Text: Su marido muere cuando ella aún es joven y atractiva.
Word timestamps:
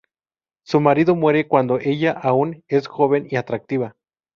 Su 0.65 0.79
marido 0.81 1.15
muere 1.15 1.47
cuando 1.47 1.77
ella 1.79 2.11
aún 2.11 2.63
es 2.67 2.87
joven 2.87 3.27
y 3.29 3.35
atractiva. 3.35 3.95